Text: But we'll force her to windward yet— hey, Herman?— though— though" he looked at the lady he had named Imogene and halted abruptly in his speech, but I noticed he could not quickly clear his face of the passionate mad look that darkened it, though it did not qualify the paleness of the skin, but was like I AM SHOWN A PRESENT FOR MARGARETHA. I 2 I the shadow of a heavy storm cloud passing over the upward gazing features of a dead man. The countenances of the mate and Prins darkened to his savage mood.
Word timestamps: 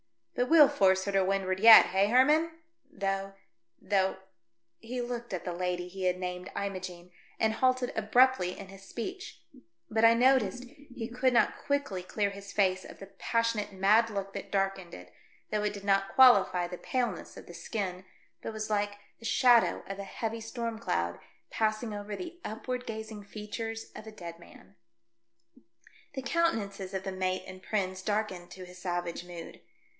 But 0.33 0.49
we'll 0.49 0.69
force 0.69 1.05
her 1.05 1.11
to 1.11 1.23
windward 1.23 1.59
yet— 1.59 1.85
hey, 1.87 2.07
Herman?— 2.07 2.49
though— 2.91 3.35
though" 3.79 4.17
he 4.79 4.99
looked 4.99 5.31
at 5.31 5.45
the 5.45 5.53
lady 5.53 5.87
he 5.87 6.05
had 6.05 6.17
named 6.17 6.49
Imogene 6.55 7.11
and 7.39 7.53
halted 7.53 7.93
abruptly 7.95 8.57
in 8.57 8.69
his 8.69 8.81
speech, 8.81 9.43
but 9.91 10.03
I 10.03 10.15
noticed 10.15 10.63
he 10.63 11.07
could 11.07 11.33
not 11.33 11.59
quickly 11.59 12.01
clear 12.01 12.31
his 12.31 12.51
face 12.51 12.83
of 12.83 12.97
the 12.97 13.05
passionate 13.05 13.71
mad 13.71 14.09
look 14.09 14.33
that 14.33 14.51
darkened 14.51 14.95
it, 14.95 15.13
though 15.51 15.61
it 15.61 15.73
did 15.73 15.83
not 15.85 16.15
qualify 16.15 16.65
the 16.67 16.79
paleness 16.79 17.37
of 17.37 17.45
the 17.45 17.53
skin, 17.53 18.03
but 18.41 18.53
was 18.53 18.71
like 18.71 18.77
I 18.79 18.81
AM 18.95 19.25
SHOWN 19.25 19.51
A 19.51 19.59
PRESENT 19.59 19.61
FOR 19.61 19.61
MARGARETHA. 19.61 19.85
I 19.85 19.85
2 19.85 19.85
I 19.85 19.91
the 19.91 19.93
shadow 19.93 19.93
of 19.93 19.99
a 19.99 20.13
heavy 20.15 20.41
storm 20.41 20.79
cloud 20.79 21.19
passing 21.51 21.93
over 21.93 22.15
the 22.15 22.39
upward 22.43 22.87
gazing 22.87 23.23
features 23.25 23.91
of 23.95 24.07
a 24.07 24.11
dead 24.11 24.39
man. 24.39 24.75
The 26.15 26.23
countenances 26.23 26.95
of 26.95 27.03
the 27.03 27.11
mate 27.11 27.43
and 27.45 27.61
Prins 27.61 28.01
darkened 28.01 28.49
to 28.51 28.65
his 28.65 28.79
savage 28.79 29.23
mood. 29.23 29.61